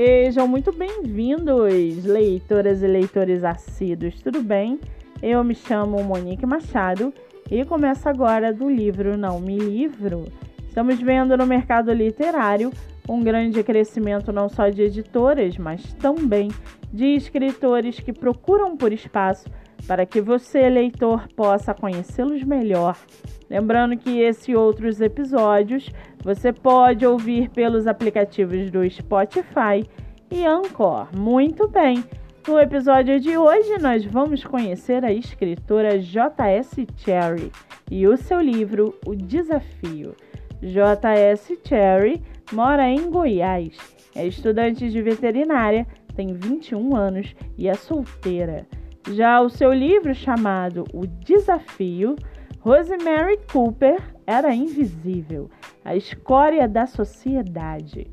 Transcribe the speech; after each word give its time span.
Sejam 0.00 0.46
muito 0.46 0.70
bem-vindos, 0.70 2.04
leitoras 2.04 2.84
e 2.84 2.86
leitores 2.86 3.42
assíduos, 3.42 4.22
tudo 4.22 4.40
bem? 4.40 4.78
Eu 5.20 5.42
me 5.42 5.56
chamo 5.56 6.04
Monique 6.04 6.46
Machado 6.46 7.12
e 7.50 7.64
começo 7.64 8.08
agora 8.08 8.52
do 8.52 8.70
livro 8.70 9.16
Não 9.16 9.40
Me 9.40 9.58
Livro. 9.58 10.26
Estamos 10.68 11.00
vendo 11.00 11.36
no 11.36 11.44
mercado 11.44 11.92
literário 11.92 12.72
um 13.08 13.24
grande 13.24 13.60
crescimento 13.64 14.32
não 14.32 14.48
só 14.48 14.68
de 14.68 14.82
editoras, 14.82 15.58
mas 15.58 15.92
também 15.94 16.48
de 16.92 17.16
escritores 17.16 17.98
que 17.98 18.12
procuram 18.12 18.76
por 18.76 18.92
espaço 18.92 19.50
para 19.88 20.04
que 20.04 20.20
você, 20.20 20.68
leitor, 20.68 21.26
possa 21.28 21.72
conhecê-los 21.72 22.44
melhor. 22.44 22.94
Lembrando 23.48 23.96
que 23.96 24.20
esse 24.20 24.52
e 24.52 24.56
outros 24.56 25.00
episódios 25.00 25.90
você 26.22 26.52
pode 26.52 27.06
ouvir 27.06 27.48
pelos 27.48 27.86
aplicativos 27.86 28.70
do 28.70 28.88
Spotify 28.88 29.88
e 30.30 30.44
Anchor. 30.44 31.08
Muito 31.16 31.66
bem! 31.66 32.04
No 32.46 32.60
episódio 32.60 33.18
de 33.18 33.36
hoje, 33.36 33.78
nós 33.80 34.04
vamos 34.04 34.44
conhecer 34.44 35.04
a 35.04 35.12
escritora 35.12 35.98
J.S. 35.98 36.86
Cherry 36.96 37.50
e 37.90 38.06
o 38.06 38.16
seu 38.16 38.40
livro 38.40 38.94
O 39.06 39.14
Desafio. 39.14 40.14
J.S. 40.62 41.58
Cherry 41.66 42.22
mora 42.52 42.88
em 42.88 43.10
Goiás, 43.10 43.76
é 44.14 44.26
estudante 44.26 44.90
de 44.90 45.00
veterinária, 45.00 45.86
tem 46.14 46.34
21 46.34 46.96
anos 46.96 47.34
e 47.56 47.68
é 47.68 47.74
solteira. 47.74 48.66
Já 49.12 49.40
o 49.40 49.48
seu 49.48 49.72
livro 49.72 50.14
chamado 50.14 50.84
O 50.92 51.06
Desafio, 51.06 52.16
Rosemary 52.60 53.38
Cooper 53.50 53.98
era 54.26 54.54
invisível, 54.54 55.50
a 55.84 55.96
escória 55.96 56.68
da 56.68 56.86
sociedade. 56.86 58.08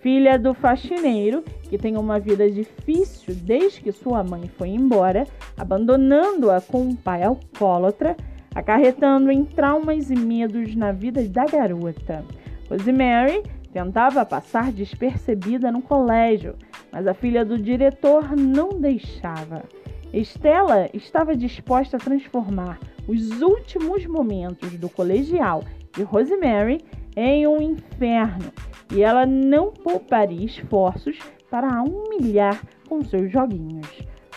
Filha 0.00 0.38
do 0.38 0.54
faxineiro, 0.54 1.42
que 1.64 1.76
tem 1.76 1.96
uma 1.98 2.18
vida 2.18 2.50
difícil 2.50 3.34
desde 3.34 3.82
que 3.82 3.92
sua 3.92 4.22
mãe 4.22 4.48
foi 4.56 4.68
embora, 4.68 5.26
abandonando-a 5.58 6.60
com 6.60 6.80
um 6.80 6.94
pai 6.94 7.24
alcoólatra, 7.24 8.16
acarretando 8.54 9.30
em 9.30 9.44
traumas 9.44 10.10
e 10.10 10.16
medos 10.16 10.74
na 10.74 10.92
vida 10.92 11.22
da 11.28 11.44
garota. 11.44 12.24
Rosemary 12.70 13.42
tentava 13.72 14.24
passar 14.24 14.72
despercebida 14.72 15.70
no 15.70 15.82
colégio, 15.82 16.54
mas 16.90 17.06
a 17.06 17.12
filha 17.12 17.44
do 17.44 17.58
diretor 17.58 18.34
não 18.36 18.70
deixava. 18.80 19.64
Estela 20.12 20.88
estava 20.94 21.36
disposta 21.36 21.96
a 21.96 22.00
transformar 22.00 22.78
os 23.06 23.40
últimos 23.42 24.06
momentos 24.06 24.72
do 24.78 24.88
colegial 24.88 25.62
de 25.94 26.02
Rosemary 26.02 26.80
em 27.14 27.46
um 27.46 27.60
inferno 27.60 28.50
e 28.92 29.02
ela 29.02 29.26
não 29.26 29.70
pouparia 29.70 30.46
esforços 30.46 31.18
para 31.50 31.82
humilhar 31.82 32.60
com 32.88 33.04
seus 33.04 33.30
joguinhos. 33.30 33.88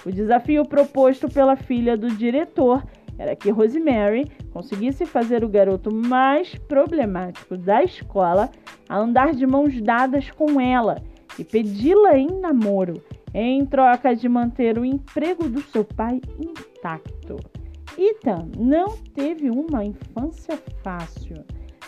O 0.05 0.11
desafio 0.11 0.65
proposto 0.65 1.29
pela 1.29 1.55
filha 1.55 1.95
do 1.95 2.09
diretor 2.09 2.83
era 3.17 3.35
que 3.35 3.51
Rosemary 3.51 4.29
conseguisse 4.51 5.05
fazer 5.05 5.43
o 5.43 5.49
garoto 5.49 5.93
mais 5.93 6.55
problemático 6.67 7.55
da 7.55 7.83
escola 7.83 8.49
andar 8.89 9.33
de 9.33 9.45
mãos 9.45 9.79
dadas 9.81 10.29
com 10.31 10.59
ela 10.59 11.01
e 11.39 11.45
pedi-la 11.45 12.17
em 12.17 12.27
namoro 12.27 13.01
em 13.33 13.65
troca 13.65 14.15
de 14.15 14.27
manter 14.27 14.77
o 14.77 14.85
emprego 14.85 15.47
do 15.47 15.61
seu 15.61 15.83
pai 15.83 16.21
intacto. 16.39 17.37
Ethan 17.97 18.49
não 18.57 18.97
teve 19.13 19.49
uma 19.49 19.83
infância 19.83 20.57
fácil. 20.83 21.43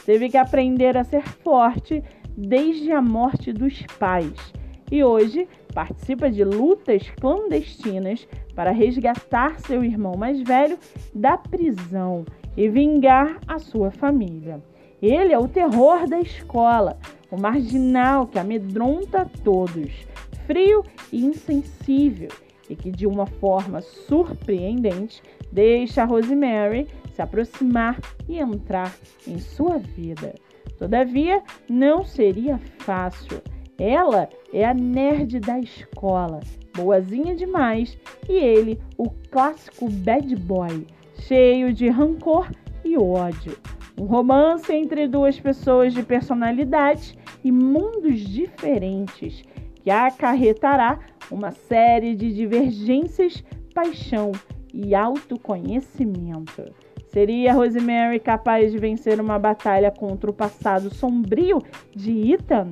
Teve 0.06 0.30
que 0.30 0.38
aprender 0.38 0.98
a 0.98 1.04
ser 1.04 1.24
forte 1.24 2.04
desde 2.36 2.92
a 2.92 3.02
morte 3.02 3.54
dos 3.54 3.82
pais 3.98 4.54
e 4.92 5.04
hoje 5.04 5.48
participa 5.74 6.30
de 6.30 6.44
lutas 6.44 7.10
clandestinas 7.20 8.28
para 8.56 8.72
resgatar 8.72 9.60
seu 9.60 9.84
irmão 9.84 10.14
mais 10.18 10.42
velho 10.42 10.78
da 11.14 11.38
prisão 11.38 12.26
e 12.56 12.70
vingar 12.70 13.40
a 13.48 13.58
sua 13.60 13.92
família. 13.92 14.62
Ele 15.02 15.34
é 15.34 15.40
o 15.40 15.48
terror 15.48 16.08
da 16.08 16.20
escola, 16.20 16.98
o 17.32 17.40
marginal 17.40 18.28
que 18.28 18.38
amedronta 18.38 19.30
todos 19.44 20.06
frio 20.46 20.84
e 21.12 21.26
insensível 21.26 22.30
e 22.70 22.76
que, 22.76 22.92
de 22.92 23.06
uma 23.06 23.26
forma 23.26 23.82
surpreendente, 23.82 25.22
deixa 25.52 26.06
Rosemary 26.06 26.88
se 27.14 27.22
aproximar 27.22 28.00
e 28.28 28.40
entrar 28.40 28.94
em 29.28 29.40
sua 29.40 29.78
vida. 29.78 30.34
Todavia, 30.78 31.42
não 31.70 32.04
seria 32.04 32.58
fácil. 32.80 33.42
Ela 33.78 34.30
é 34.52 34.66
a 34.66 34.74
nerd 34.74 35.40
da 35.40 35.60
escola, 35.60 36.40
boazinha 36.76 37.36
demais, 37.36 37.98
e 38.28 38.34
ele, 38.34 38.80
o 38.98 39.10
clássico 39.32 39.90
bad 39.90 40.36
boy, 40.36 40.88
cheio 41.20 41.74
de 41.74 41.90
rancor 41.90 42.50
e 42.84 42.98
ódio. 42.98 43.58
Um 44.00 44.06
romance 44.06 44.74
entre 44.74 45.08
duas 45.08 45.40
pessoas 45.40 45.94
de 45.94 46.02
personalidades 46.02 47.16
e 47.44 47.52
mundos 47.52 48.20
diferentes 48.20 49.44
que 49.84 49.92
acarretará 49.92 50.98
uma 51.30 51.52
série 51.52 52.16
de 52.16 52.34
divergências, 52.34 53.44
paixão 53.76 54.32
e 54.74 54.96
autoconhecimento. 54.96 56.64
Seria 57.10 57.54
Rosemary 57.54 58.20
capaz 58.20 58.72
de 58.72 58.78
vencer 58.78 59.20
uma 59.20 59.38
batalha 59.38 59.92
contra 59.92 60.32
o 60.32 60.34
passado 60.34 60.92
sombrio 60.92 61.62
de 61.94 62.34
Ethan? 62.34 62.72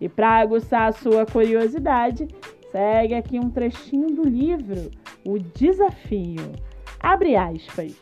E 0.00 0.08
para 0.08 0.40
aguçar 0.40 0.88
a 0.88 0.92
sua 0.92 1.24
curiosidade, 1.24 2.28
segue 2.70 3.14
aqui 3.14 3.38
um 3.38 3.50
trechinho 3.50 4.08
do 4.08 4.28
livro 4.28 4.90
O 5.24 5.38
Desafio. 5.38 6.52
Abre 7.00 7.36
aspas. 7.36 7.96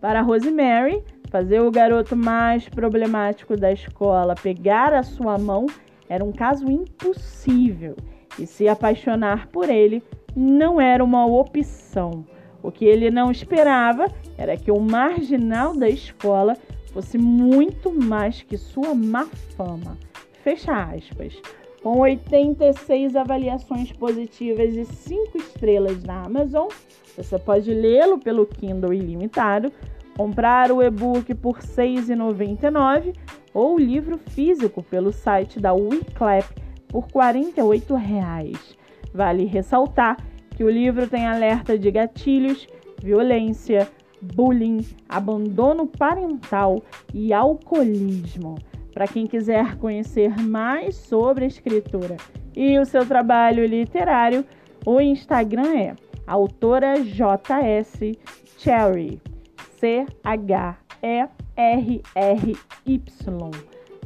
Para 0.00 0.22
Rosemary, 0.22 1.02
fazer 1.30 1.60
o 1.60 1.70
garoto 1.70 2.14
mais 2.14 2.68
problemático 2.68 3.56
da 3.56 3.72
escola 3.72 4.34
pegar 4.34 4.92
a 4.92 5.02
sua 5.02 5.36
mão 5.38 5.66
era 6.08 6.24
um 6.24 6.32
caso 6.32 6.70
impossível 6.70 7.96
e 8.38 8.46
se 8.46 8.68
apaixonar 8.68 9.48
por 9.48 9.68
ele 9.68 10.02
não 10.34 10.80
era 10.80 11.02
uma 11.02 11.26
opção. 11.26 12.24
O 12.62 12.70
que 12.70 12.84
ele 12.84 13.10
não 13.10 13.30
esperava 13.30 14.06
era 14.36 14.56
que 14.56 14.70
o 14.70 14.80
marginal 14.80 15.76
da 15.76 15.88
escola 15.88 16.56
fosse 16.92 17.18
muito 17.18 17.92
mais 17.92 18.42
que 18.42 18.56
sua 18.56 18.94
má 18.94 19.26
fama. 19.56 19.96
Fecha 20.42 20.72
aspas. 20.72 21.40
Com 21.82 22.00
86 22.00 23.14
avaliações 23.14 23.92
positivas 23.92 24.74
e 24.74 24.84
5 24.84 25.38
estrelas 25.38 26.02
na 26.02 26.24
Amazon, 26.24 26.68
você 27.16 27.38
pode 27.38 27.72
lê-lo 27.72 28.18
pelo 28.18 28.46
Kindle 28.46 28.92
ilimitado, 28.92 29.72
comprar 30.18 30.72
o 30.72 30.82
e-book 30.82 31.32
por 31.36 31.58
R$ 31.58 31.62
6,99 31.62 33.14
ou 33.54 33.76
o 33.76 33.78
livro 33.78 34.18
físico 34.18 34.82
pelo 34.82 35.12
site 35.12 35.60
da 35.60 35.72
Wiclap 35.72 36.44
por 36.88 37.06
48 37.06 37.94
reais. 37.94 38.76
Vale 39.14 39.44
ressaltar 39.44 40.16
que 40.56 40.64
o 40.64 40.68
livro 40.68 41.06
tem 41.06 41.24
alerta 41.24 41.78
de 41.78 41.88
gatilhos, 41.92 42.66
violência, 43.00 43.88
bullying, 44.20 44.84
abandono 45.08 45.86
parental 45.86 46.82
e 47.14 47.32
alcoolismo. 47.32 48.56
Para 48.92 49.06
quem 49.06 49.24
quiser 49.24 49.76
conhecer 49.76 50.36
mais 50.36 50.96
sobre 50.96 51.44
a 51.44 51.48
escritora 51.48 52.16
e 52.56 52.76
o 52.76 52.84
seu 52.84 53.06
trabalho 53.06 53.64
literário, 53.64 54.44
o 54.84 55.00
Instagram 55.00 55.76
é 55.76 55.94
autora 56.26 56.94
JS 57.04 58.18
Cherry. 58.58 59.20
C-H-E 59.78 61.28
R-R-Y. 61.58 62.58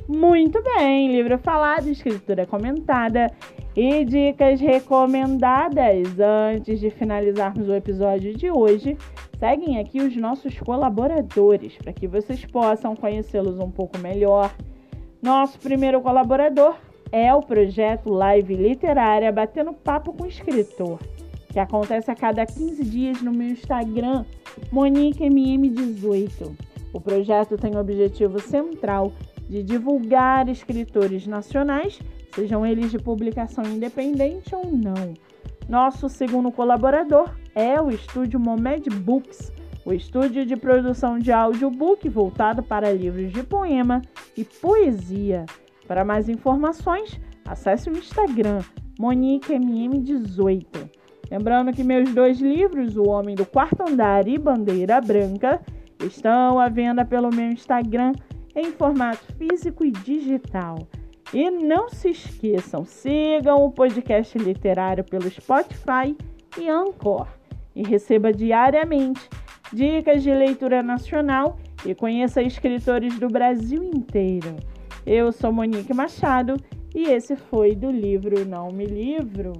Muito 0.08 0.62
bem, 0.62 1.12
livro 1.12 1.38
falado, 1.38 1.88
escritura 1.88 2.46
comentada 2.46 3.30
e 3.74 4.04
dicas 4.04 4.60
recomendadas. 4.60 6.19
Antes 6.19 6.80
de 6.80 6.90
finalizarmos 6.90 7.69
o 7.69 7.74
episódio 7.74 8.36
de 8.36 8.50
hoje, 8.50 8.96
seguem 9.38 9.78
aqui 9.78 10.00
os 10.00 10.16
nossos 10.16 10.58
colaboradores 10.58 11.76
para 11.78 11.92
que 11.92 12.06
vocês 12.06 12.44
possam 12.44 12.96
conhecê-los 12.96 13.58
um 13.58 13.70
pouco 13.70 13.98
melhor. 13.98 14.52
Nosso 15.22 15.58
primeiro 15.58 16.00
colaborador 16.00 16.76
é 17.10 17.32
o 17.34 17.42
projeto 17.42 18.10
Live 18.10 18.54
Literária 18.54 19.30
Batendo 19.30 19.72
Papo 19.72 20.12
com 20.12 20.26
Escritor, 20.26 20.98
que 21.52 21.58
acontece 21.58 22.10
a 22.10 22.14
cada 22.14 22.44
15 22.44 22.84
dias 22.84 23.22
no 23.22 23.32
meu 23.32 23.48
Instagram, 23.48 24.24
MoniqueMM18. 24.72 26.56
O 26.93 27.00
projeto 27.00 27.56
tem 27.56 27.75
o 27.75 27.81
objetivo 27.81 28.40
central 28.40 29.12
de 29.49 29.62
divulgar 29.62 30.49
escritores 30.49 31.26
nacionais, 31.26 31.99
sejam 32.34 32.64
eles 32.64 32.90
de 32.90 32.99
publicação 32.99 33.64
independente 33.64 34.54
ou 34.54 34.66
não. 34.66 35.14
Nosso 35.69 36.08
segundo 36.08 36.50
colaborador 36.50 37.31
é 37.54 37.81
o 37.81 37.90
estúdio 37.90 38.40
Momed 38.40 38.88
Books, 38.90 39.52
o 39.84 39.93
estúdio 39.93 40.46
de 40.46 40.56
produção 40.56 41.19
de 41.19 41.32
audiobook 41.32 42.08
voltado 42.08 42.62
para 42.62 42.93
livros 42.93 43.32
de 43.32 43.43
poema 43.43 44.00
e 44.37 44.44
poesia. 44.44 45.44
Para 45.87 46.05
mais 46.05 46.28
informações, 46.28 47.20
acesse 47.44 47.90
o 47.90 47.96
Instagram 47.96 48.60
MoniqueMM18. 48.98 51.01
Lembrando 51.32 51.73
que 51.73 51.82
meus 51.82 52.12
dois 52.12 52.43
livros, 52.43 52.94
O 52.94 53.08
Homem 53.08 53.34
do 53.34 53.46
Quarto 53.46 53.82
Andar 53.88 54.29
e 54.29 54.37
Bandeira 54.37 55.00
Branca, 55.00 55.62
estão 56.05 56.61
à 56.61 56.69
venda 56.69 57.06
pelo 57.06 57.34
meu 57.34 57.46
Instagram 57.46 58.12
em 58.55 58.70
formato 58.73 59.25
físico 59.38 59.82
e 59.82 59.90
digital. 59.90 60.87
E 61.32 61.50
não 61.50 61.88
se 61.88 62.11
esqueçam, 62.11 62.84
sigam 62.84 63.64
o 63.64 63.73
podcast 63.73 64.37
literário 64.37 65.02
pelo 65.05 65.31
Spotify 65.31 66.14
e 66.58 66.69
Anchor 66.69 67.26
e 67.75 67.82
receba 67.82 68.31
diariamente 68.31 69.26
dicas 69.73 70.23
de 70.23 70.34
leitura 70.34 70.82
nacional 70.82 71.56
e 71.87 71.94
conheça 71.94 72.43
escritores 72.43 73.19
do 73.19 73.29
Brasil 73.29 73.82
inteiro. 73.82 74.56
Eu 75.06 75.32
sou 75.32 75.50
Monique 75.50 75.94
Machado 75.94 76.58
e 76.94 77.05
esse 77.05 77.37
foi 77.37 77.75
do 77.75 77.90
livro 77.90 78.44
Não 78.44 78.70
Me 78.70 78.84
Livro. 78.84 79.55